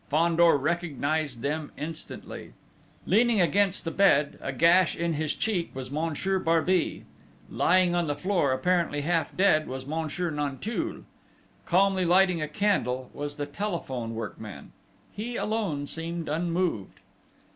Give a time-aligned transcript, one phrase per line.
[0.09, 2.53] Fandor recognised them instantly.
[3.05, 7.05] Leaning against the bed, a gash in his cheek, was Monsieur Barbey.
[7.51, 11.03] Lying on the floor, apparently half dead, was Monsieur Nanteuil.
[11.67, 14.71] Calmly lighting a candle was the telephone workman.
[15.11, 16.99] He alone seemed unmoved.